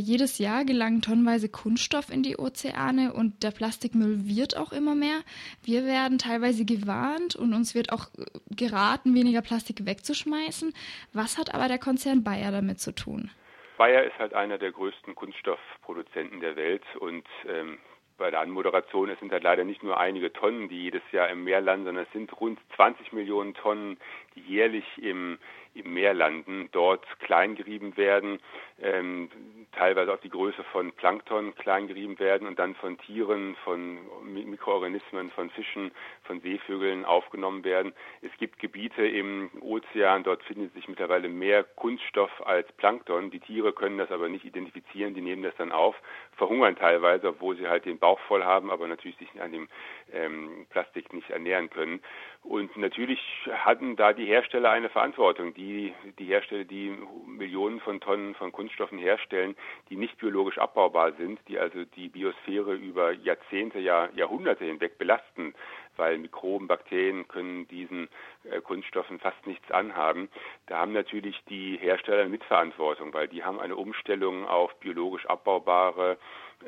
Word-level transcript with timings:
Jedes 0.00 0.38
Jahr 0.38 0.64
gelangen 0.64 1.02
tonnenweise 1.02 1.48
Kunststoff 1.48 2.10
in 2.10 2.22
die 2.22 2.36
Ozeane 2.36 3.12
und 3.12 3.42
der 3.42 3.50
Plastikmüll 3.50 4.26
wird 4.26 4.56
auch 4.56 4.72
immer 4.72 4.94
mehr. 4.94 5.20
Wir 5.62 5.84
werden 5.84 6.18
teilweise 6.18 6.64
gewarnt 6.64 7.36
und 7.36 7.52
uns 7.52 7.74
wird 7.74 7.92
auch 7.92 8.06
äh, 8.16 8.24
geraten, 8.54 9.14
weniger 9.14 9.42
Plastik 9.42 9.86
wegzuschmeißen. 9.86 10.72
Was 11.12 11.38
hat 11.38 11.54
aber 11.54 11.68
der 11.68 11.78
Konzern 11.78 12.24
Bayer 12.24 12.50
damit 12.50 12.80
zu 12.80 12.94
tun? 12.94 13.30
Bayer 13.76 14.04
ist 14.04 14.18
halt 14.18 14.34
einer 14.34 14.58
der 14.58 14.72
größten 14.72 15.14
Kunststoffproduzenten 15.14 16.40
der 16.40 16.56
Welt 16.56 16.84
und 16.98 17.26
ähm, 17.48 17.78
bei 18.20 18.30
der 18.30 18.40
Anmoderation, 18.40 19.08
es 19.08 19.18
sind 19.18 19.32
halt 19.32 19.42
leider 19.42 19.64
nicht 19.64 19.82
nur 19.82 19.98
einige 19.98 20.32
Tonnen, 20.32 20.68
die 20.68 20.82
jedes 20.82 21.02
Jahr 21.10 21.30
im 21.30 21.42
Meer 21.42 21.62
landen, 21.62 21.86
sondern 21.86 22.04
es 22.04 22.12
sind 22.12 22.38
rund 22.38 22.60
20 22.76 23.12
Millionen 23.12 23.54
Tonnen, 23.54 23.96
die 24.36 24.40
jährlich 24.40 24.84
im, 24.98 25.38
im 25.74 25.94
Meer 25.94 26.12
landen, 26.12 26.68
dort 26.70 27.04
kleingerieben 27.20 27.96
werden, 27.96 28.38
ähm, 28.80 29.30
teilweise 29.72 30.12
auch 30.12 30.20
die 30.20 30.30
Größe 30.30 30.62
von 30.64 30.92
Plankton 30.92 31.54
kleingerieben 31.54 32.18
werden 32.18 32.46
und 32.48 32.58
dann 32.58 32.74
von 32.74 32.98
Tieren, 32.98 33.56
von 33.64 33.98
Mikroorganismen, 34.24 35.30
von 35.30 35.50
Fischen, 35.50 35.92
von 36.24 36.40
Seevögeln 36.40 37.04
aufgenommen 37.04 37.64
werden. 37.64 37.92
Es 38.22 38.30
gibt 38.38 38.58
Gebiete 38.58 39.06
im 39.06 39.50
Ozean, 39.60 40.24
dort 40.24 40.42
findet 40.42 40.74
sich 40.74 40.88
mittlerweile 40.88 41.28
mehr 41.28 41.64
Kunststoff 41.64 42.30
als 42.44 42.70
Plankton. 42.72 43.30
Die 43.30 43.40
Tiere 43.40 43.72
können 43.72 43.98
das 43.98 44.10
aber 44.10 44.28
nicht 44.28 44.44
identifizieren, 44.44 45.14
die 45.14 45.20
nehmen 45.20 45.42
das 45.42 45.54
dann 45.56 45.72
auf, 45.72 45.96
verhungern 46.36 46.76
teilweise, 46.76 47.28
obwohl 47.28 47.56
sie 47.56 47.68
halt 47.68 47.84
den 47.84 47.98
Bauch 47.98 48.18
voll 48.20 48.44
haben, 48.44 48.70
aber 48.70 48.88
natürlich 48.88 49.16
sich 49.18 49.40
an 49.40 49.52
dem 49.52 49.68
ähm, 50.12 50.66
Plastik 50.70 51.12
nicht 51.12 51.30
ernähren 51.30 51.70
können. 51.70 52.00
Und 52.42 52.76
natürlich 52.76 53.20
hatten 53.50 53.96
da 53.96 54.12
die 54.12 54.24
Hersteller 54.24 54.70
eine 54.70 54.88
Verantwortung. 54.88 55.52
Die, 55.54 55.94
die 56.18 56.24
Hersteller, 56.24 56.64
die 56.64 56.96
Millionen 57.26 57.80
von 57.80 58.00
Tonnen 58.00 58.34
von 58.34 58.50
Kunststoffen 58.52 58.98
herstellen, 58.98 59.54
die 59.88 59.96
nicht 59.96 60.16
biologisch 60.18 60.58
abbaubar 60.58 61.12
sind, 61.12 61.38
die 61.48 61.58
also 61.58 61.84
die 61.84 62.08
Biosphäre 62.08 62.74
über 62.74 63.12
Jahrzehnte, 63.12 63.78
ja, 63.78 64.08
Jahrhunderte 64.14 64.64
hinweg 64.64 64.96
belasten, 64.98 65.54
weil 65.96 66.18
Mikroben, 66.18 66.66
Bakterien 66.66 67.28
können 67.28 67.68
diesen 67.68 68.08
äh, 68.44 68.60
Kunststoffen 68.60 69.18
fast 69.18 69.46
nichts 69.46 69.70
anhaben. 69.70 70.30
Da 70.66 70.78
haben 70.78 70.92
natürlich 70.92 71.38
die 71.48 71.76
Hersteller 71.76 72.26
Mitverantwortung, 72.26 73.12
weil 73.12 73.28
die 73.28 73.44
haben 73.44 73.60
eine 73.60 73.76
Umstellung 73.76 74.46
auf 74.46 74.74
biologisch 74.80 75.26
abbaubare 75.26 76.16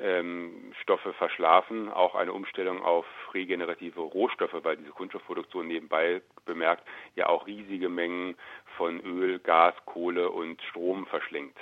ähm, 0.01 0.73
Stoffe 0.83 1.13
verschlafen, 1.15 1.89
auch 1.89 2.15
eine 2.15 2.33
Umstellung 2.33 2.83
auf 2.83 3.07
regenerative 3.35 4.01
Rohstoffe, 4.01 4.57
weil 4.63 4.77
diese 4.77 4.91
Kunststoffproduktion 4.91 5.67
nebenbei 5.67 6.23
bemerkt 6.45 6.87
ja 7.17 7.29
auch 7.29 7.47
riesige 7.47 7.89
Mengen 7.89 8.37
von 8.77 9.01
Öl, 9.01 9.39
Gas, 9.39 9.75
Kohle 9.85 10.31
und 10.31 10.61
Strom 10.63 11.07
verschlingt. 11.07 11.57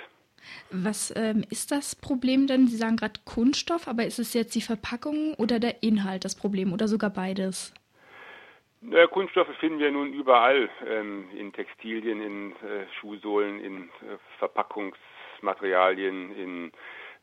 Was 0.71 1.13
ähm, 1.15 1.43
ist 1.49 1.71
das 1.71 1.95
Problem 1.95 2.47
denn? 2.47 2.67
Sie 2.67 2.77
sagen 2.77 2.97
gerade 2.97 3.19
Kunststoff, 3.25 3.87
aber 3.87 4.05
ist 4.05 4.19
es 4.19 4.33
jetzt 4.33 4.55
die 4.55 4.61
Verpackung 4.61 5.35
oder 5.35 5.59
der 5.59 5.83
Inhalt 5.83 6.25
das 6.25 6.35
Problem 6.35 6.73
oder 6.73 6.87
sogar 6.87 7.11
beides? 7.11 7.73
Ja, 8.81 9.05
Kunststoffe 9.05 9.55
finden 9.59 9.77
wir 9.77 9.91
nun 9.91 10.11
überall, 10.11 10.67
ähm, 10.87 11.25
in 11.37 11.53
Textilien, 11.53 12.19
in 12.19 12.51
äh, 12.53 12.87
Schuhsohlen, 12.99 13.59
in 13.59 13.83
äh, 13.83 14.17
Verpackungsmaterialien, 14.39 16.35
in 16.35 16.71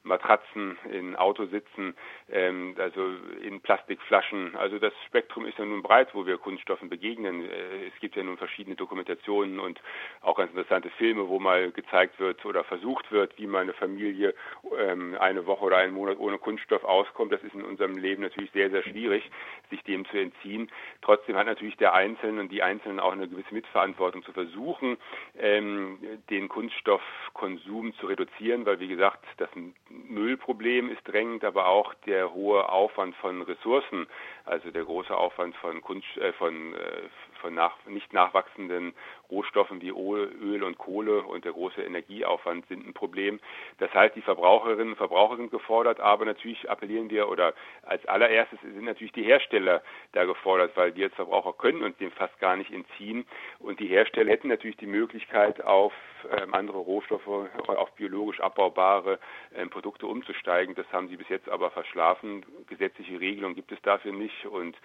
Matratzen, 0.03 0.79
in 0.91 1.17
Autositzen, 1.17 1.95
ähm, 2.31 2.75
also 2.79 3.11
in 3.43 3.61
Plastikflaschen. 3.61 4.57
Also 4.57 4.79
das 4.79 4.93
Spektrum 5.07 5.45
ist 5.47 5.59
ja 5.59 5.65
nun 5.65 5.83
breit, 5.83 6.15
wo 6.15 6.27
wir 6.27 6.39
Kunststoffen 6.39 6.89
begegnen. 6.89 7.45
Äh, 7.45 7.87
es 7.87 8.01
gibt 8.01 8.17
ja 8.17 8.23
nun 8.23 8.39
verschiedene 8.39 8.77
Dokumentationen 8.77 9.61
und 9.61 9.81
auch 10.21 10.37
ganz 10.37 10.51
interessante 10.51 10.91
Filme, 10.91 11.29
wo 11.29 11.39
mal 11.39 11.71
gezeigt 11.73 12.19
wird 12.21 12.45
oder 12.47 12.65
versucht 12.65 13.11
wird, 13.13 13.37
wie 13.39 13.47
man 13.47 13.63
eine 13.63 13.73
Familie 13.75 14.35
ähm, 14.79 15.17
eine 15.21 15.47
Woche 15.47 15.65
oder 15.65 15.77
einen 15.79 15.95
Monat 15.95 16.19
ohne 16.19 16.39
Kunststoff 16.39 16.85
auskommt. 16.85 17.33
Das 17.33 17.43
ist 17.43 17.55
in 17.55 17.65
unserem 17.65 17.99
Leben 17.99 18.23
natürlich 18.23 18.51
sehr, 18.53 18.71
sehr 18.71 18.83
schwierig, 18.83 19.31
sich 19.71 19.83
dem 19.85 20.05
zu 20.07 20.17
entziehen. 20.17 20.71
Trotzdem 21.03 21.37
hat 21.37 21.47
natürlich 21.47 21.77
der 21.77 21.95
Einzelne 21.95 22.41
und 22.41 22.53
die 22.53 22.63
Einzelnen 22.63 23.01
auch 23.01 23.13
eine 23.13 23.29
gewisse 23.29 23.53
Mitverantwortung 23.53 24.23
zu 24.23 24.33
versuchen, 24.33 24.97
ähm, 25.39 25.99
den 26.31 26.49
Kunststoffkonsum 26.49 27.95
zu 27.95 28.07
reduzieren, 28.07 28.65
weil 28.65 28.81
wie 28.81 28.89
gesagt, 28.89 29.25
das 29.37 29.51
Müllproblem 29.91 30.91
ist 30.91 31.07
drängend, 31.07 31.45
aber 31.45 31.67
auch 31.67 31.95
der 32.07 32.33
hohe 32.33 32.69
Aufwand 32.69 33.15
von 33.17 33.43
Ressourcen, 33.43 34.07
also 34.45 34.71
der 34.71 34.85
große 34.85 35.17
Aufwand 35.17 35.57
von 35.57 35.81
Kunst, 35.81 36.17
äh, 36.19 36.33
von, 36.35 36.75
äh, 36.75 37.09
von 37.41 37.55
nach, 37.55 37.77
nicht 37.87 38.13
nachwachsenden 38.13 38.95
Rohstoffen 39.31 39.81
wie 39.81 39.91
Öl 39.91 40.63
und 40.63 40.79
Kohle 40.79 41.23
und 41.23 41.45
der 41.45 41.53
große 41.53 41.83
Energieaufwand 41.83 42.67
sind 42.69 42.87
ein 42.87 42.95
Problem. 42.95 43.41
Das 43.79 43.93
heißt, 43.93 44.17
die 44.17 44.23
Verbraucherinnen 44.23 44.91
und 44.91 44.97
Verbraucher 44.97 45.37
sind 45.37 45.51
gefordert, 45.51 46.01
aber 46.01 46.25
natürlich 46.25 46.69
appellieren 46.71 47.11
wir 47.11 47.29
oder 47.29 47.55
als 47.83 48.05
allererstes 48.07 48.61
sind 48.61 48.85
natürlich 48.85 49.13
die 49.13 49.25
Hersteller 49.25 49.83
da 50.13 50.25
gefordert, 50.25 50.73
weil 50.77 50.95
wir 50.97 51.07
als 51.07 51.15
Verbraucher 51.15 51.53
können 51.53 51.83
uns 51.83 51.97
dem 51.99 52.11
fast 52.13 52.39
gar 52.41 52.57
nicht 52.57 52.73
entziehen 52.73 53.27
und 53.59 53.81
die 53.81 53.89
Hersteller 53.89 54.31
hätten 54.31 54.49
natürlich 54.49 54.77
die 54.77 54.87
Möglichkeit 54.87 55.63
auf 55.63 55.93
ähm, 56.37 56.55
andere 56.55 56.79
Rohstoffe, 56.79 57.27
auf 57.27 57.93
biologisch 57.93 58.41
abbaubare 58.41 59.19
ähm, 59.55 59.71
Produkte 59.71 60.07
umzusteigen. 60.07 60.75
Das 60.75 60.91
haben 60.93 61.09
sie 61.09 61.17
bis 61.17 61.29
jetzt 61.29 61.49
aber 61.49 61.71
verschlafen. 61.71 62.45
Gesetzliche 62.69 63.21
Regelung 63.21 63.55
gibt 63.55 63.73
es 63.73 63.81
dafür 63.83 64.13
nicht 64.13 64.47
und 64.47 64.77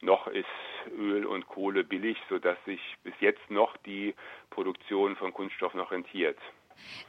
noch 0.00 0.26
ist 0.26 0.46
Öl 0.98 1.24
und 1.24 1.46
Kohle 1.46 1.84
billig, 1.84 2.18
sodass 2.28 2.56
sich 2.64 2.80
bis 3.04 3.14
jetzt 3.20 3.50
noch 3.50 3.76
die 3.78 3.91
Produktion 4.50 5.16
von 5.16 5.32
Kunststoff 5.32 5.74
noch 5.74 5.90
rentiert. 5.90 6.38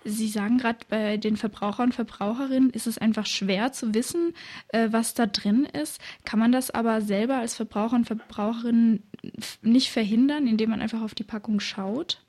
Sie 0.04 0.28
sagen 0.28 0.58
gerade, 0.58 0.80
bei 0.90 1.18
den 1.18 1.38
Verbrauchern 1.38 1.88
und 1.88 1.96
Verbraucherinnen 1.96 2.70
ist 2.70 2.88
es 2.88 2.98
einfach 2.98 3.26
schwer 3.26 3.72
zu 3.72 3.94
wissen, 3.94 4.36
äh, 4.70 4.90
was 4.92 5.14
da 5.14 5.26
drin 5.26 5.66
ist. 5.66 6.02
Kann 6.26 6.40
man 6.40 6.52
das 6.52 6.70
aber 6.70 7.02
selber 7.02 7.38
als 7.38 7.56
Verbraucher 7.56 7.96
und 7.96 8.06
Verbraucherin 8.06 9.04
nicht 9.62 9.92
verhindern, 9.92 10.48
indem 10.48 10.72
man 10.72 10.82
einfach 10.82 11.02
auf 11.02 11.16
die 11.16 11.24
Packung 11.24 11.60
schaut? 11.60 12.22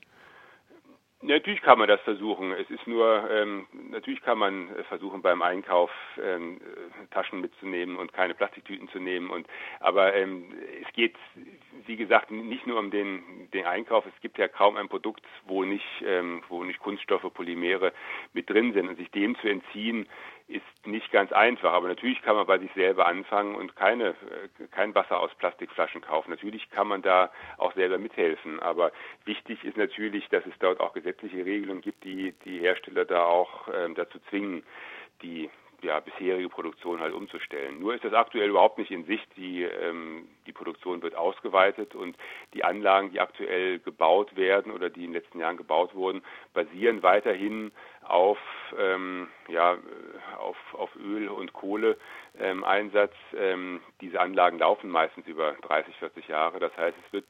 Natürlich 1.27 1.63
kann 1.63 1.79
man 1.79 1.89
das 1.89 2.03
versuchen. 2.03 2.53
Es 2.53 2.69
ist 2.69 2.87
nur, 2.87 3.31
ähm, 3.31 3.67
natürlich 3.73 4.21
kann 4.21 4.37
man 4.37 4.69
versuchen 4.89 5.23
beim 5.23 5.41
Einkauf 5.41 5.91
ähm, 6.23 6.61
Taschen 7.13 7.41
mitzunehmen 7.41 7.97
und 7.97 8.13
keine 8.13 8.35
Plastiktüten 8.35 8.89
zu 8.91 8.99
nehmen. 8.99 9.31
Und 9.31 9.47
aber 9.81 10.15
ähm, 10.15 10.53
es 10.83 10.93
geht, 10.93 11.17
wie 11.87 11.97
gesagt, 11.97 12.31
nicht 12.31 12.67
nur 12.67 12.79
um 12.79 12.91
den, 12.91 13.49
den 13.55 13.65
Einkauf. 13.65 14.05
Es 14.05 14.21
gibt 14.21 14.37
ja 14.37 14.49
kaum 14.49 14.77
ein 14.77 14.91
Produkt, 14.91 15.25
wo 15.47 15.65
nicht, 15.65 15.87
ähm, 16.05 16.43
wo 16.51 16.63
nicht 16.63 16.79
Kunststoffe, 16.79 17.33
Polymere 17.33 17.95
mit 18.35 18.51
drin 18.51 18.75
sind. 18.75 18.87
Und 18.89 18.97
sich 18.97 19.11
dem 19.11 19.35
zu 19.37 19.49
entziehen, 19.49 20.07
ist 20.47 20.87
nicht 20.87 21.11
ganz 21.11 21.33
einfach. 21.33 21.73
Aber 21.73 21.89
natürlich 21.89 22.21
kann 22.23 22.37
man 22.37 22.47
bei 22.47 22.59
sich 22.59 22.71
selber 22.75 23.07
anfangen 23.07 23.55
und 23.55 23.77
keine, 23.77 24.11
äh, 24.11 24.67
kein 24.71 24.95
Wasser 24.95 25.21
aus 25.21 25.35
Plastikflaschen 25.37 26.03
kaufen. 26.03 26.31
Natürlich 26.31 26.71
kann 26.71 26.89
man 26.89 27.03
da 27.03 27.31
auch 27.57 27.73
selber 27.75 27.99
mithelfen. 27.99 28.61
Aber 28.61 28.93
wichtig 29.25 29.65
ist 29.65 29.77
natürlich, 29.77 30.29
dass 30.29 30.45
es 30.47 30.55
dort 30.59 30.81
auch 30.81 30.93
gesetzliche 30.93 31.45
Regelungen 31.45 31.81
gibt, 31.81 32.05
die 32.05 32.33
die 32.45 32.59
Hersteller 32.59 33.05
da 33.05 33.25
auch 33.25 33.69
ähm, 33.75 33.95
dazu 33.95 34.19
zwingen, 34.31 34.65
die 35.23 35.51
ja, 35.85 36.01
bisherige 36.01 36.49
Produktion 36.49 37.01
halt 37.01 37.15
umzustellen. 37.15 37.79
Nur 37.79 37.95
ist 37.95 38.05
das 38.05 38.13
aktuell 38.13 38.49
überhaupt 38.49 38.79
nicht 38.79 38.91
in 38.91 39.05
Sicht. 39.05 39.27
Die, 39.37 39.63
ähm, 39.63 40.29
die 40.47 40.53
Produktion 40.53 41.03
wird 41.03 41.15
ausgeweitet 41.15 41.95
und 41.95 42.17
die 42.55 42.65
Anlagen, 42.65 43.11
die 43.13 43.21
aktuell 43.21 43.79
gebaut 43.79 44.37
werden 44.37 44.73
oder 44.73 44.91
die 44.91 45.05
in 45.05 45.13
den 45.13 45.23
letzten 45.23 45.41
Jahren 45.41 45.57
gebaut 45.57 45.95
wurden, 45.95 46.23
basieren 46.53 47.03
weiterhin 47.03 47.71
auf, 48.03 48.39
ähm, 48.79 49.29
ja, 49.49 49.79
auf, 50.39 50.57
auf 50.75 50.91
Öl- 50.97 51.29
und 51.29 51.53
Kohleeinsatz. 51.53 53.15
Ähm, 53.37 53.81
diese 54.01 54.21
Anlagen 54.21 54.59
laufen 54.59 54.91
meistens 54.91 55.27
über 55.27 55.53
30, 55.63 55.95
40 55.97 56.29
Jahre. 56.29 56.59
Das 56.59 56.77
heißt, 56.77 56.97
es 57.07 57.13
wird 57.13 57.25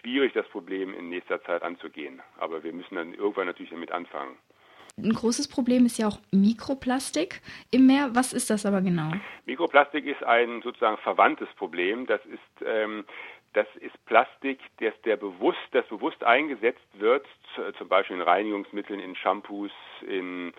schwierig, 0.00 0.32
das 0.32 0.48
Problem 0.48 0.94
in 0.94 1.08
nächster 1.08 1.42
Zeit 1.44 1.62
anzugehen. 1.62 2.20
Aber 2.38 2.62
wir 2.62 2.72
müssen 2.72 2.96
dann 2.96 3.14
irgendwann 3.14 3.46
natürlich 3.46 3.70
damit 3.70 3.92
anfangen. 3.92 4.36
Ein 5.02 5.12
großes 5.12 5.48
Problem 5.48 5.86
ist 5.86 5.98
ja 5.98 6.08
auch 6.08 6.18
Mikroplastik 6.30 7.40
im 7.70 7.86
Meer. 7.86 8.10
Was 8.12 8.32
ist 8.32 8.50
das 8.50 8.66
aber 8.66 8.80
genau? 8.80 9.12
Mikroplastik 9.46 10.06
ist 10.06 10.22
ein 10.22 10.62
sozusagen 10.62 10.98
verwandtes 10.98 11.48
Problem. 11.56 12.06
Das 12.06 12.20
ist 12.26 12.66
ähm, 12.66 13.04
das 13.52 13.66
ist 13.80 14.04
Plastik, 14.06 14.60
das, 14.78 14.94
der 15.04 15.16
bewusst, 15.16 15.58
das 15.72 15.84
bewusst 15.88 16.22
eingesetzt 16.22 16.86
wird, 16.92 17.26
zum 17.78 17.88
Beispiel 17.88 18.16
in 18.16 18.22
Reinigungsmitteln, 18.22 19.00
in 19.00 19.16
Shampoos, 19.16 19.72
in 20.06 20.52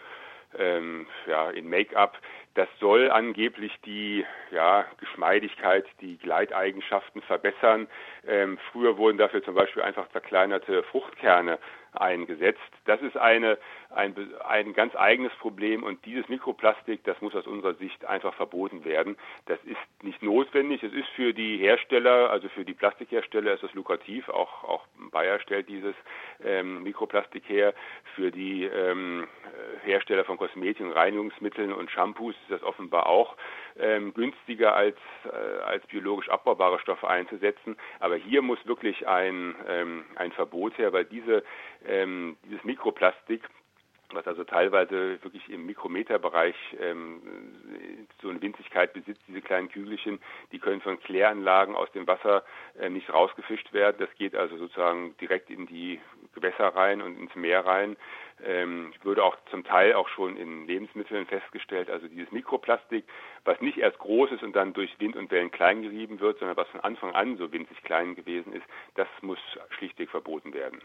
ähm, 0.58 1.08
ja, 1.28 1.50
in 1.50 1.70
Make-up, 1.70 2.18
Das 2.56 2.68
soll 2.82 3.10
angeblich 3.10 3.72
die 3.86 4.26
ja, 4.52 4.86
Geschmeidigkeit, 4.98 5.86
die 6.02 6.18
Gleiteigenschaften 6.18 7.22
verbessern. 7.22 7.88
Ähm, 8.28 8.58
früher 8.72 8.98
wurden 8.98 9.18
dafür 9.18 9.42
zum 9.42 9.56
Beispiel 9.56 9.82
einfach 9.82 10.10
zerkleinerte 10.10 10.84
Fruchtkerne 10.84 11.58
eingesetzt. 11.94 12.60
Das 12.86 13.02
ist 13.02 13.18
eine, 13.18 13.58
ein, 13.90 14.16
ein 14.48 14.74
ganz 14.74 14.96
eigenes 14.96 15.34
Problem 15.34 15.84
und 15.84 16.06
dieses 16.06 16.28
Mikroplastik, 16.30 17.04
das 17.04 17.20
muss 17.22 17.36
aus 17.36 17.48
unserer 17.48 17.74
Sicht 17.76 18.06
einfach 18.06 18.34
verboten 18.36 18.86
werden. 18.86 19.18
Das 19.46 19.60
ist 19.66 20.04
nicht 20.04 20.24
notwendig. 20.24 20.84
Es 20.84 20.94
ist 20.94 21.10
für 21.10 21.34
die 21.34 21.58
Hersteller, 21.58 22.30
also 22.30 22.48
für 22.50 22.66
die 22.66 22.74
Plastikhersteller 22.74 23.54
ist 23.54 23.64
es 23.64 23.74
lukrativ. 23.74 24.30
Auch, 24.30 24.64
auch 24.64 24.86
Bayer 25.12 25.40
stellt 25.40 25.70
dieses 25.70 25.96
ähm, 26.44 26.84
Mikroplastik 26.84 27.44
her. 27.48 27.74
Für 28.16 28.32
die 28.32 28.64
ähm, 28.66 29.28
Hersteller 29.84 30.24
von 30.24 30.38
Kosmetik 30.38 30.86
und 30.86 30.94
Reinigungsmitteln 30.94 31.74
und 31.74 31.92
Shampoos 31.92 32.36
ist 32.44 32.52
das 32.52 32.64
offenbar 32.64 33.08
auch 33.08 33.36
ähm, 33.80 34.14
günstiger 34.14 34.76
als, 34.76 34.98
äh, 35.26 35.62
als 35.64 35.86
biologisch 35.88 36.30
abbaubare 36.30 36.80
Stoffe 36.80 37.08
einzusetzen. 37.08 37.76
Aber 38.00 38.16
hier 38.16 38.42
muss 38.42 38.66
wirklich 38.66 39.08
ein, 39.08 39.56
ähm, 39.68 40.06
ein 40.16 40.32
Verbot 40.32 40.78
her, 40.78 40.94
weil 40.94 41.06
diese, 41.06 41.44
ähm, 41.86 42.38
dieses 42.46 42.64
Mikroplastik 42.64 43.44
was 44.14 44.28
also 44.28 44.44
teilweise 44.44 45.22
wirklich 45.24 45.50
im 45.50 45.66
Mikrometerbereich 45.66 46.56
ähm, 46.80 47.22
so 48.22 48.30
eine 48.30 48.42
Winzigkeit 48.42 48.94
besitzt, 48.94 49.22
diese 49.28 49.42
kleinen 49.42 49.70
Kügelchen, 49.70 50.20
die 50.52 50.60
können 50.60 50.82
von 50.82 51.00
Kläranlagen 51.00 51.76
aus 51.76 51.92
dem 51.92 52.08
Wasser 52.08 52.44
äh, 52.80 52.90
nicht 52.90 53.12
rausgefischt 53.14 53.74
werden. 53.74 53.98
Das 54.00 54.14
geht 54.16 54.36
also 54.36 54.58
sozusagen 54.58 55.16
direkt 55.18 55.50
in 55.50 55.66
die 55.68 56.00
Gewässer 56.34 56.68
rein 56.76 57.02
und 57.02 57.20
ins 57.20 57.36
Meer 57.36 57.66
rein. 57.66 57.98
Ähm, 58.44 58.94
würde 59.04 59.24
auch 59.24 59.38
zum 59.50 59.64
Teil 59.64 59.94
auch 59.94 60.08
schon 60.10 60.38
in 60.38 60.66
Lebensmitteln 60.68 61.26
festgestellt, 61.28 61.90
also 61.90 62.08
dieses 62.08 62.32
Mikroplastik, 62.32 63.06
was 63.44 63.60
nicht 63.62 63.78
erst 63.78 64.00
groß 64.00 64.32
ist 64.32 64.44
und 64.44 64.56
dann 64.56 64.74
durch 64.74 65.00
Wind 65.00 65.16
und 65.16 65.30
Wellen 65.32 65.52
klein 65.52 65.82
gerieben 65.82 66.20
wird, 66.20 66.40
sondern 66.40 66.58
was 66.58 66.68
von 66.70 66.82
Anfang 66.82 67.14
an 67.14 67.38
so 67.38 67.52
winzig 67.52 67.82
klein 67.84 68.16
gewesen 68.16 68.54
ist, 68.54 68.66
das 68.96 69.08
muss 69.22 69.40
schlichtweg 69.78 70.10
verboten 70.10 70.54
werden. 70.54 70.82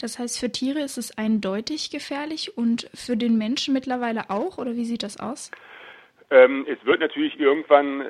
Das 0.00 0.18
heißt, 0.18 0.38
für 0.38 0.50
Tiere 0.50 0.80
ist 0.80 0.96
es 0.96 1.16
eindeutig 1.18 1.90
gefährlich 1.90 2.56
und 2.56 2.88
für 2.94 3.16
den 3.16 3.36
Menschen 3.36 3.74
mittlerweile 3.74 4.30
auch, 4.30 4.58
oder 4.58 4.76
wie 4.76 4.84
sieht 4.84 5.02
das 5.02 5.18
aus? 5.18 5.50
Ähm, 6.28 6.66
es 6.68 6.84
wird 6.84 7.00
natürlich 7.00 7.38
irgendwann 7.38 8.00
äh, 8.00 8.06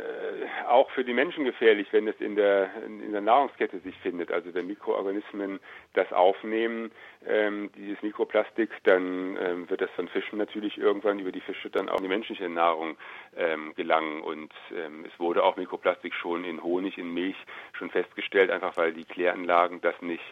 auch 0.67 0.91
für 0.93 1.05
die 1.05 1.13
Menschen 1.13 1.45
gefährlich, 1.45 1.89
wenn 1.91 2.09
es 2.09 2.19
in 2.19 2.35
der, 2.35 2.71
in 2.87 3.13
der 3.13 3.21
Nahrungskette 3.21 3.79
sich 3.81 3.95
findet. 3.99 4.33
Also 4.33 4.55
wenn 4.55 4.67
Mikroorganismen 4.67 5.61
das 5.93 6.11
aufnehmen, 6.15 6.93
ähm, 7.27 7.71
dieses 7.77 8.01
Mikroplastik, 8.03 8.71
dann 8.85 9.37
ähm, 9.39 9.69
wird 9.69 9.83
das 9.83 9.91
von 9.91 10.09
Fischen 10.09 10.39
natürlich 10.39 10.79
irgendwann 10.79 11.19
über 11.19 11.31
die 11.31 11.43
Fische 11.43 11.69
dann 11.69 11.91
auch 11.91 11.99
in 11.99 12.05
die 12.05 12.09
menschliche 12.09 12.49
Nahrung 12.49 12.97
ähm, 13.37 13.75
gelangen. 13.77 14.23
Und 14.23 14.53
ähm, 14.75 15.05
es 15.05 15.21
wurde 15.21 15.45
auch 15.45 15.57
Mikroplastik 15.57 16.15
schon 16.15 16.45
in 16.45 16.63
Honig, 16.63 16.97
in 16.97 17.13
Milch 17.13 17.37
schon 17.75 17.91
festgestellt, 17.91 18.51
einfach 18.51 18.79
weil 18.79 18.95
die 18.95 19.05
Kläranlagen 19.05 19.83
das 19.83 20.01
nicht 20.01 20.25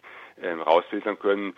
ähm, 0.43 0.63
rausfiltern 0.63 1.19
können 1.19 1.55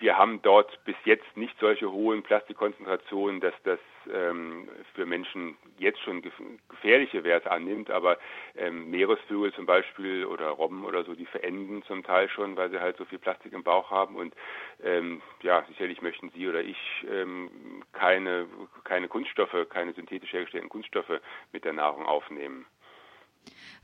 wir 0.00 0.18
haben 0.18 0.42
dort 0.42 0.84
bis 0.84 0.96
jetzt 1.04 1.36
nicht 1.36 1.58
solche 1.60 1.90
hohen 1.90 2.22
Plastikkonzentrationen, 2.22 3.40
dass 3.40 3.54
das 3.64 3.78
ähm, 4.12 4.68
für 4.94 5.06
Menschen 5.06 5.56
jetzt 5.78 6.00
schon 6.00 6.22
gefährliche 6.68 7.24
Werte 7.24 7.50
annimmt, 7.50 7.90
aber 7.90 8.18
ähm, 8.56 8.90
Meeresvögel 8.90 9.52
zum 9.54 9.66
Beispiel 9.66 10.24
oder 10.24 10.48
Robben 10.48 10.84
oder 10.84 11.04
so, 11.04 11.14
die 11.14 11.26
verenden 11.26 11.82
zum 11.84 12.02
Teil 12.02 12.28
schon, 12.28 12.56
weil 12.56 12.70
sie 12.70 12.80
halt 12.80 12.96
so 12.96 13.04
viel 13.04 13.18
Plastik 13.18 13.52
im 13.52 13.62
Bauch 13.62 13.90
haben 13.90 14.16
und 14.16 14.34
ähm, 14.82 15.22
ja, 15.42 15.64
sicherlich 15.68 16.02
möchten 16.02 16.30
Sie 16.30 16.48
oder 16.48 16.62
ich 16.62 16.78
ähm, 17.10 17.82
keine, 17.92 18.46
keine 18.84 19.08
Kunststoffe, 19.08 19.68
keine 19.68 19.92
synthetisch 19.92 20.32
hergestellten 20.32 20.68
Kunststoffe 20.68 21.20
mit 21.52 21.64
der 21.64 21.72
Nahrung 21.72 22.06
aufnehmen. 22.06 22.66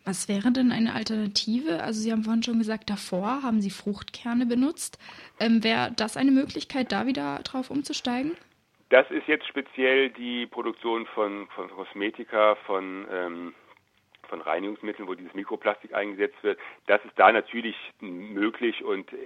Was 0.05 0.29
wäre 0.29 0.53
denn 0.53 0.71
eine 0.71 0.95
Alternative? 0.95 1.83
Also 1.83 2.01
Sie 2.01 2.13
haben 2.13 2.25
vorhin 2.25 2.43
schon 2.43 2.59
gesagt, 2.59 2.91
davor 2.91 3.43
haben 3.43 3.63
Sie 3.63 3.71
Fruchtkerne 3.71 4.45
benutzt. 4.45 4.99
Ähm, 5.41 5.65
wäre 5.65 5.93
das 5.97 6.17
eine 6.17 6.31
Möglichkeit, 6.31 6.93
da 6.93 7.07
wieder 7.07 7.41
drauf 7.43 7.71
umzusteigen? 7.71 8.33
Das 8.95 9.11
ist 9.11 9.27
jetzt 9.27 9.49
speziell 9.49 10.11
die 10.11 10.47
Produktion 10.47 11.05
von, 11.07 11.49
von 11.49 11.69
Kosmetika, 11.69 12.55
von 12.65 13.05
ähm, 13.11 13.55
von 14.29 14.41
Reinigungsmitteln, 14.41 15.09
wo 15.09 15.15
dieses 15.15 15.35
Mikroplastik 15.35 15.93
eingesetzt 15.95 16.43
wird. 16.43 16.61
Das 16.87 17.05
ist 17.05 17.13
da 17.17 17.33
natürlich 17.33 17.77
möglich 18.01 18.85
und 18.85 19.13
äh, 19.13 19.17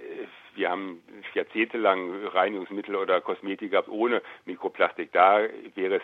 wir 0.55 0.71
haben 0.71 1.03
jahrzehntelang 1.35 2.25
Reinigungsmittel 2.25 2.95
oder 2.95 3.21
Kosmetik 3.21 3.71
gehabt 3.71 3.89
ohne 3.89 4.23
Mikroplastik. 4.45 5.11
Da 5.11 5.41
wäre 5.75 5.97
es 5.97 6.03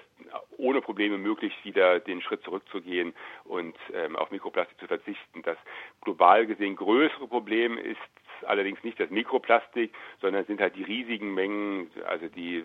ohne 0.57 0.81
Probleme 0.81 1.17
möglich, 1.17 1.53
wieder 1.63 1.99
den 1.99 2.21
Schritt 2.21 2.43
zurückzugehen 2.43 3.15
und 3.45 3.75
ähm, 3.93 4.15
auf 4.15 4.29
Mikroplastik 4.29 4.79
zu 4.79 4.85
verzichten. 4.85 5.41
Das 5.41 5.57
global 6.01 6.45
gesehen 6.45 6.75
größere 6.75 7.27
Problem 7.27 7.79
ist 7.79 7.97
allerdings 8.43 8.83
nicht 8.83 8.99
das 8.99 9.09
Mikroplastik, 9.09 9.93
sondern 10.21 10.45
sind 10.45 10.61
halt 10.61 10.75
die 10.75 10.83
riesigen 10.83 11.33
Mengen, 11.33 11.89
also 12.05 12.27
die 12.27 12.63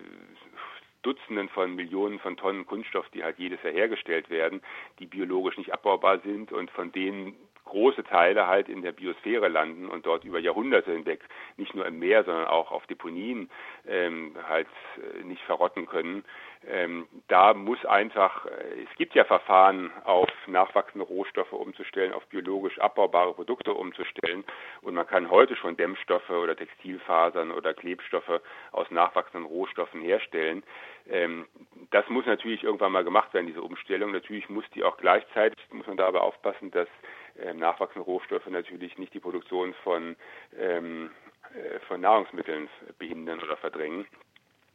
Dutzenden 1.01 1.49
von 1.49 1.75
Millionen 1.75 2.19
von 2.19 2.37
Tonnen 2.37 2.65
Kunststoff, 2.65 3.09
die 3.09 3.23
halt 3.23 3.39
jedes 3.39 3.61
Jahr 3.63 3.73
hergestellt 3.73 4.29
werden, 4.29 4.61
die 4.99 5.05
biologisch 5.05 5.57
nicht 5.57 5.73
abbaubar 5.73 6.19
sind 6.19 6.51
und 6.51 6.69
von 6.71 6.91
denen 6.91 7.35
große 7.71 8.03
Teile 8.03 8.47
halt 8.47 8.67
in 8.67 8.81
der 8.81 8.91
Biosphäre 8.91 9.47
landen 9.47 9.87
und 9.87 10.05
dort 10.05 10.25
über 10.25 10.39
Jahrhunderte 10.39 10.91
hinweg 10.91 11.21
nicht 11.57 11.73
nur 11.73 11.85
im 11.85 11.99
Meer, 11.99 12.23
sondern 12.25 12.47
auch 12.47 12.71
auf 12.71 12.85
Deponien 12.87 13.49
ähm, 13.87 14.35
halt 14.47 14.67
äh, 14.97 15.23
nicht 15.23 15.41
verrotten 15.43 15.85
können. 15.85 16.25
Ähm, 16.67 17.07
da 17.27 17.53
muss 17.53 17.83
einfach, 17.85 18.45
äh, 18.45 18.83
es 18.83 18.97
gibt 18.97 19.15
ja 19.15 19.23
Verfahren, 19.23 19.89
auf 20.03 20.29
nachwachsende 20.47 21.05
Rohstoffe 21.05 21.53
umzustellen, 21.53 22.13
auf 22.13 22.27
biologisch 22.27 22.77
abbaubare 22.79 23.33
Produkte 23.33 23.73
umzustellen. 23.73 24.43
Und 24.81 24.93
man 24.93 25.07
kann 25.07 25.31
heute 25.31 25.55
schon 25.55 25.77
Dämmstoffe 25.77 26.29
oder 26.29 26.55
Textilfasern 26.55 27.51
oder 27.51 27.73
Klebstoffe 27.73 28.41
aus 28.73 28.91
nachwachsenden 28.91 29.49
Rohstoffen 29.49 30.01
herstellen. 30.01 30.61
Ähm, 31.09 31.47
das 31.89 32.07
muss 32.09 32.25
natürlich 32.25 32.63
irgendwann 32.63 32.91
mal 32.91 33.03
gemacht 33.03 33.33
werden, 33.33 33.47
diese 33.47 33.63
Umstellung. 33.63 34.11
Natürlich 34.11 34.49
muss 34.49 34.65
die 34.75 34.83
auch 34.83 34.97
gleichzeitig, 34.97 35.57
muss 35.71 35.87
man 35.87 35.97
dabei 35.97 36.19
aufpassen, 36.19 36.69
dass 36.71 36.87
ähm, 37.43 37.57
nachwachsende 37.57 38.05
Rohstoffe 38.05 38.47
natürlich 38.47 38.97
nicht 38.97 39.13
die 39.13 39.19
Produktion 39.19 39.73
von, 39.83 40.15
ähm, 40.57 41.11
äh, 41.53 41.79
von 41.87 42.01
Nahrungsmitteln 42.01 42.69
behindern 42.97 43.41
oder 43.41 43.57
verdrängen. 43.57 44.05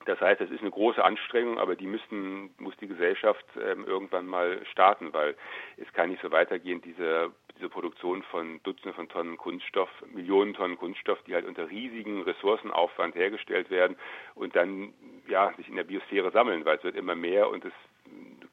Das 0.07 0.21
heißt, 0.21 0.41
es 0.41 0.51
ist 0.51 0.61
eine 0.61 0.71
große 0.71 1.03
Anstrengung, 1.03 1.59
aber 1.59 1.75
die 1.75 1.89
müssten, 1.89 2.55
muss 2.59 2.77
die 2.77 2.87
Gesellschaft 2.87 3.45
ähm, 3.61 3.85
irgendwann 3.85 4.27
mal 4.27 4.65
starten, 4.67 5.13
weil 5.13 5.35
es 5.79 5.93
kann 5.95 6.11
nicht 6.11 6.23
so 6.23 6.31
weitergehen, 6.31 6.81
diese, 6.81 7.33
diese 7.57 7.69
Produktion 7.69 8.23
von 8.23 8.61
Dutzenden 8.63 8.95
von 8.95 9.09
Tonnen 9.09 9.37
Kunststoff, 9.37 9.91
Millionen 10.15 10.55
Tonnen 10.55 10.79
Kunststoff, 10.79 11.21
die 11.25 11.35
halt 11.35 11.45
unter 11.45 11.69
riesigen 11.69 12.23
Ressourcenaufwand 12.23 13.17
hergestellt 13.17 13.69
werden 13.69 13.97
und 14.37 14.55
dann 14.55 14.95
ja 15.27 15.53
sich 15.57 15.69
in 15.69 15.75
der 15.75 15.85
Biosphäre 15.85 16.31
sammeln, 16.31 16.65
weil 16.65 16.77
es 16.77 16.85
wird 16.85 16.95
immer 16.95 17.17
mehr 17.17 17.51
und 17.51 17.65
es 17.65 17.73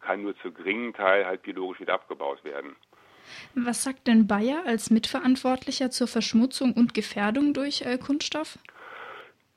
kann 0.01 0.23
nur 0.23 0.35
zu 0.37 0.51
geringen 0.51 0.93
Teil 0.93 1.25
halt 1.25 1.43
biologisch 1.43 1.79
wieder 1.79 1.93
abgebaut 1.93 2.43
werden. 2.43 2.75
Was 3.55 3.83
sagt 3.83 4.07
denn 4.07 4.27
Bayer 4.27 4.63
als 4.65 4.89
Mitverantwortlicher 4.89 5.89
zur 5.91 6.07
Verschmutzung 6.07 6.73
und 6.73 6.93
Gefährdung 6.93 7.53
durch 7.53 7.81
äh, 7.81 7.97
Kunststoff? 7.97 8.57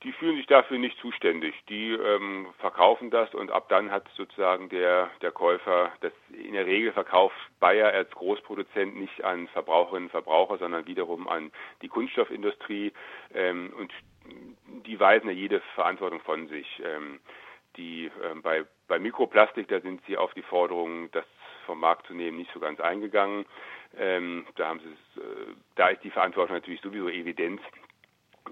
Die 0.02 0.12
fühlen 0.12 0.36
sich 0.36 0.46
dafür 0.46 0.78
nicht 0.78 0.98
zuständig. 1.00 1.54
Die 1.68 1.90
ähm, 1.90 2.46
verkaufen 2.58 3.10
das 3.10 3.34
und 3.34 3.50
ab 3.50 3.68
dann 3.68 3.90
hat 3.90 4.06
sozusagen 4.16 4.68
der, 4.68 5.10
der 5.22 5.32
Käufer, 5.32 5.90
das 6.00 6.12
in 6.30 6.52
der 6.52 6.66
Regel 6.66 6.92
verkauft 6.92 7.34
Bayer 7.58 7.88
als 7.92 8.10
Großproduzent 8.10 8.94
nicht 8.96 9.24
an 9.24 9.48
Verbraucherinnen 9.48 10.04
und 10.04 10.10
Verbraucher, 10.10 10.58
sondern 10.58 10.86
wiederum 10.86 11.26
an 11.26 11.50
die 11.82 11.88
Kunststoffindustrie 11.88 12.92
ähm, 13.34 13.72
und 13.76 13.92
die 14.86 15.00
weisen 15.00 15.28
ja 15.28 15.34
jede 15.34 15.60
Verantwortung 15.74 16.20
von 16.20 16.46
sich. 16.48 16.80
Ähm, 16.84 17.20
die 17.76 18.10
ähm, 18.24 18.42
bei, 18.42 18.64
bei 18.88 18.98
Mikroplastik, 18.98 19.68
da 19.68 19.80
sind 19.80 20.00
sie 20.06 20.16
auf 20.16 20.32
die 20.34 20.42
Forderung, 20.42 21.10
das 21.12 21.24
vom 21.66 21.80
Markt 21.80 22.06
zu 22.06 22.14
nehmen, 22.14 22.38
nicht 22.38 22.52
so 22.52 22.60
ganz 22.60 22.80
eingegangen. 22.80 23.44
Ähm, 23.98 24.46
da 24.56 24.68
haben 24.68 24.80
äh, 24.80 25.20
da 25.74 25.88
ist 25.88 26.02
die 26.04 26.10
Verantwortung 26.10 26.56
natürlich 26.56 26.80
sowieso 26.80 27.08
evident. 27.08 27.60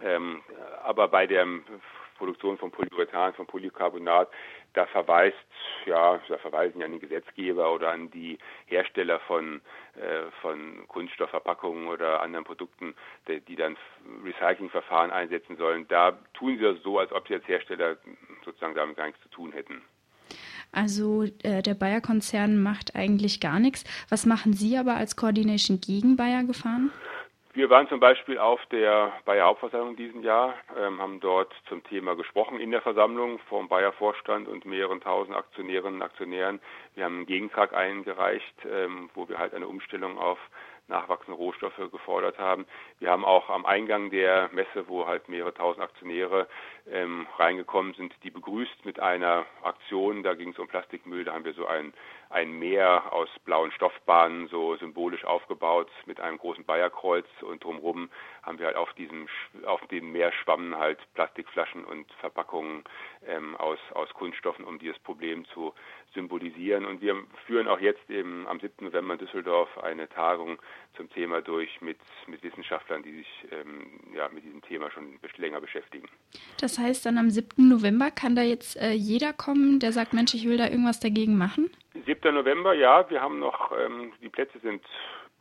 Ähm, 0.03 0.43
aber 0.83 1.09
bei 1.09 1.27
der 1.27 1.47
Produktion 2.19 2.59
von 2.59 2.71
Polyurethan, 2.71 3.35
von 3.35 3.47
Polycarbonat, 3.47 4.29
da 4.73 4.87
verweist, 4.87 5.37
ja, 5.87 6.21
da 6.29 6.39
verweisen 6.39 6.81
ja 6.81 6.87
an 6.87 6.93
den 6.93 7.01
Gesetzgeber 7.01 7.73
oder 7.73 7.91
an 7.91 8.11
die 8.11 8.39
Hersteller 8.67 9.21
von, 9.21 9.61
äh, 9.95 10.31
von 10.41 10.87
Kunststoffverpackungen 10.89 11.87
oder 11.89 12.23
anderen 12.23 12.45
Produkten, 12.45 12.95
die, 13.29 13.41
die 13.41 13.57
dann 13.57 13.77
Recyclingverfahren 14.25 15.11
einsetzen 15.11 15.57
sollen. 15.57 15.87
Da 15.89 16.19
tun 16.35 16.57
sie 16.57 16.65
das 16.65 16.83
so, 16.83 16.99
als 16.99 17.13
ob 17.13 17.29
sie 17.29 17.35
als 17.35 17.47
Hersteller 17.47 17.97
sozusagen 18.45 18.75
damit 18.75 18.97
gar 18.97 19.07
nichts 19.07 19.23
zu 19.23 19.29
tun 19.29 19.53
hätten. 19.53 19.83
Also 20.75 21.25
äh, 21.43 21.63
der 21.63 21.75
Bayer-Konzern 21.75 22.63
macht 22.63 22.95
eigentlich 22.97 23.41
gar 23.41 23.61
nichts. 23.61 23.85
Was 24.11 24.27
machen 24.27 24.53
Sie 24.53 24.77
aber 24.77 24.97
als 24.97 25.17
Coordination 25.17 25.81
gegen 25.81 26.17
Bayer 26.17 26.45
gefahren? 26.45 26.91
Wir 27.57 27.71
waren 27.71 27.89
zum 27.89 28.01
Beispiel 28.01 28.37
auf 28.37 28.59
der 28.73 29.13
Bayer 29.25 29.47
Hauptversammlung 29.47 29.95
diesen 29.95 30.25
Jahr, 30.25 30.55
ähm, 30.77 31.01
haben 31.01 31.21
dort 31.21 31.55
zum 31.69 31.85
Thema 31.85 32.17
gesprochen 32.17 32.59
in 32.59 32.73
der 32.73 32.83
Versammlung 32.83 33.39
vom 33.49 33.69
Bayer 33.69 33.93
Vorstand 33.93 34.49
und 34.49 34.65
mehreren 34.65 35.01
tausend 35.01 35.37
Aktionärinnen 35.37 36.01
und 36.01 36.03
Aktionären. 36.03 36.59
Wir 36.97 37.05
haben 37.05 37.19
einen 37.19 37.27
Gegentrag 37.27 37.73
eingereicht, 37.73 38.57
ähm, 38.69 39.09
wo 39.15 39.29
wir 39.29 39.39
halt 39.39 39.55
eine 39.55 39.69
Umstellung 39.69 40.19
auf 40.19 40.39
nachwachsende 40.89 41.39
Rohstoffe 41.39 41.81
gefordert 41.93 42.39
haben. 42.39 42.67
Wir 42.99 43.11
haben 43.11 43.25
auch 43.25 43.49
am 43.49 43.65
Eingang 43.65 44.11
der 44.11 44.51
Messe, 44.53 44.89
wo 44.89 45.07
halt 45.07 45.29
mehrere 45.29 45.55
tausend 45.55 45.85
Aktionäre 45.85 46.49
ähm, 46.91 47.27
reingekommen 47.39 47.95
sind, 47.95 48.15
die 48.23 48.31
begrüßt 48.31 48.85
mit 48.85 49.01
einer 49.01 49.47
Aktion. 49.63 50.23
Da 50.23 50.35
ging 50.35 50.51
es 50.51 50.59
um 50.59 50.69
Plastikmüll. 50.69 51.25
Da 51.25 51.33
haben 51.33 51.45
wir 51.45 51.55
so 51.55 51.67
ein, 51.67 51.95
ein 52.31 52.59
Meer 52.59 53.13
aus 53.13 53.29
blauen 53.45 53.73
Stoffbahnen 53.73 54.49
so 54.49 54.77
symbolisch 54.77 55.25
aufgebaut 55.25 55.91
mit 56.07 56.21
einem 56.21 56.39
großen 56.39 56.65
Bayerkreuz 56.65 57.27
und 57.43 57.65
drumherum 57.65 58.11
haben 58.43 58.59
wir 58.59 58.67
halt 58.67 58.77
auf 58.77 58.93
diesem 58.95 59.29
auf 59.65 59.81
dem 59.89 60.13
Meer 60.13 60.33
schwammen 60.33 60.77
halt 60.77 60.99
Plastikflaschen 61.15 61.85
und 61.85 62.13
Verpackungen 62.15 62.85
ähm, 63.27 63.57
aus 63.57 63.79
aus 63.95 64.11
Kunststoffen, 64.11 64.65
um 64.65 64.79
dieses 64.79 64.99
Problem 64.99 65.47
zu 65.47 65.73
symbolisieren. 66.15 66.85
Und 66.85 67.01
wir 67.01 67.17
führen 67.47 67.69
auch 67.69 67.81
jetzt 67.81 68.09
eben 68.09 68.47
am 68.47 68.61
7. 68.61 68.85
November 68.87 69.15
in 69.15 69.21
Düsseldorf 69.21 69.79
eine 69.79 70.09
Tagung 70.09 70.59
zum 70.97 71.11
Thema 71.11 71.43
durch 71.43 71.81
mit, 71.81 71.99
mit 72.27 72.43
Wissenschaftlern, 72.43 73.03
die 73.03 73.13
sich 73.13 73.47
ähm, 73.51 74.01
ja, 74.15 74.29
mit 74.29 74.45
diesem 74.45 74.63
Thema 74.63 74.91
schon 74.91 75.19
länger 75.37 75.61
beschäftigen. 75.61 76.09
Das 76.61 76.74
heißt, 76.79 77.07
dann 77.07 77.19
am 77.19 77.31
7. 77.31 77.69
November 77.69 78.11
kann 78.11 78.35
da 78.35 78.43
jetzt 78.43 78.77
äh, 78.81 78.93
jeder 78.93 79.33
kommen, 79.33 79.81
der 79.81 79.93
sagt, 79.93 80.13
Mensch, 80.13 80.35
ich 80.35 80.47
will 80.47 80.57
da 80.57 80.69
irgendwas 80.69 81.01
dagegen 81.01 81.37
machen? 81.37 81.71
7. 82.07 82.35
November, 82.35 82.75
ja, 82.75 83.09
wir 83.09 83.21
haben 83.21 83.39
noch, 83.39 83.73
ähm, 83.73 84.13
die 84.23 84.29
Plätze 84.29 84.59
sind 84.61 84.83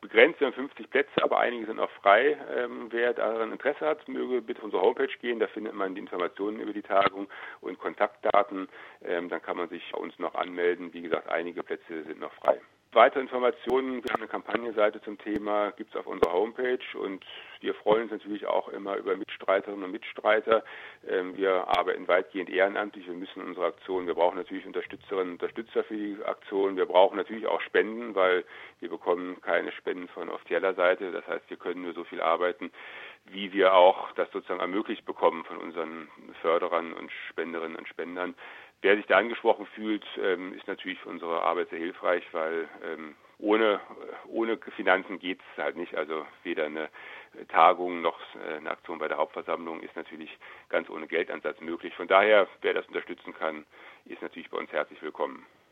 begrenzt, 0.03 0.39
wir 0.39 0.47
haben 0.47 0.53
50 0.53 0.89
Plätze, 0.89 1.23
aber 1.23 1.39
einige 1.39 1.65
sind 1.65 1.79
auch 1.79 1.89
frei. 2.01 2.37
Ähm, 2.55 2.87
wer 2.91 3.13
daran 3.13 3.51
Interesse 3.51 3.85
hat, 3.85 4.07
möge 4.07 4.41
bitte 4.41 4.59
auf 4.59 4.65
unsere 4.65 4.83
Homepage 4.83 5.17
gehen, 5.21 5.39
da 5.39 5.47
findet 5.47 5.73
man 5.73 5.95
die 5.95 6.01
Informationen 6.01 6.59
über 6.59 6.73
die 6.73 6.81
Tagung 6.81 7.27
und 7.61 7.79
Kontaktdaten. 7.79 8.67
Ähm, 9.03 9.29
dann 9.29 9.41
kann 9.41 9.57
man 9.57 9.69
sich 9.69 9.91
bei 9.91 9.97
uns 9.99 10.17
noch 10.19 10.35
anmelden. 10.35 10.93
Wie 10.93 11.01
gesagt, 11.01 11.29
einige 11.29 11.63
Plätze 11.63 12.03
sind 12.03 12.19
noch 12.19 12.33
frei. 12.33 12.59
Weitere 12.93 13.21
Informationen, 13.21 14.03
eine 14.15 14.27
Kampagnenseite 14.27 15.01
zum 15.01 15.17
Thema, 15.17 15.71
gibt 15.71 15.89
es 15.89 15.99
auf 15.99 16.05
unserer 16.05 16.31
Homepage 16.31 16.79
und 16.93 17.25
wir 17.59 17.73
freuen 17.73 18.03
uns 18.03 18.11
natürlich 18.11 18.45
auch 18.45 18.67
immer 18.67 18.97
über 18.97 19.15
Mitstreiterinnen 19.15 19.83
und 19.83 19.91
Mitstreiter. 19.91 20.63
Ähm, 21.07 21.35
wir 21.35 21.67
arbeiten 21.67 22.07
weitgehend 22.07 22.51
ehrenamtlich, 22.51 23.07
wir 23.07 23.15
müssen 23.15 23.41
unsere 23.41 23.65
Aktionen, 23.65 24.05
wir 24.05 24.13
brauchen 24.13 24.37
natürlich 24.37 24.67
Unterstützerinnen 24.67 25.33
und 25.33 25.41
Unterstützer 25.41 25.83
für 25.83 25.95
die 25.95 26.17
Aktion, 26.23 26.75
wir 26.75 26.85
brauchen 26.85 27.17
natürlich 27.17 27.47
auch 27.47 27.61
Spenden, 27.61 28.13
weil 28.13 28.45
wir 28.79 28.89
bekommen 28.89 29.41
keine 29.41 29.71
Spenden 29.71 30.07
von 30.09 30.29
offizieller 30.29 30.75
Seite, 30.75 31.11
das 31.11 31.25
heißt, 31.25 31.49
wir 31.49 31.57
können 31.57 31.81
nur 31.81 31.93
so 31.93 32.03
viel 32.03 32.21
arbeiten, 32.21 32.71
wie 33.25 33.53
wir 33.53 33.73
auch 33.73 34.11
das 34.13 34.31
sozusagen 34.31 34.59
ermöglicht 34.59 35.05
bekommen 35.05 35.43
von 35.45 35.57
unseren 35.57 36.09
Förderern 36.41 36.93
und 36.93 37.11
Spenderinnen 37.29 37.77
und 37.77 37.87
Spendern. 37.87 38.35
Wer 38.81 38.97
sich 38.97 39.05
da 39.05 39.17
angesprochen 39.17 39.65
fühlt, 39.67 40.05
ähm, 40.21 40.53
ist 40.53 40.67
natürlich 40.67 40.99
für 40.99 41.09
unsere 41.09 41.41
Arbeit 41.41 41.69
sehr 41.69 41.79
hilfreich, 41.79 42.23
weil 42.33 42.67
ähm, 42.83 43.15
ohne, 43.39 43.79
ohne 44.27 44.57
Finanzen 44.75 45.19
geht 45.19 45.39
es 45.39 45.63
halt 45.63 45.77
nicht. 45.77 45.95
Also 45.95 46.25
weder 46.43 46.65
eine 46.65 46.89
Tagung 47.47 48.01
noch 48.01 48.19
äh, 48.35 48.57
eine 48.57 48.71
Aktion 48.71 48.99
bei 48.99 49.07
der 49.07 49.17
Hauptversammlung 49.17 49.81
ist 49.81 49.95
natürlich 49.95 50.37
ganz 50.69 50.89
ohne 50.89 51.07
Geldansatz 51.07 51.59
möglich. 51.61 51.93
Von 51.95 52.07
daher, 52.07 52.47
wer 52.61 52.73
das 52.73 52.87
unterstützen 52.87 53.33
kann, 53.33 53.65
ist 54.05 54.21
natürlich 54.21 54.49
bei 54.49 54.57
uns 54.57 54.71
herzlich 54.71 55.01
willkommen. 55.01 55.45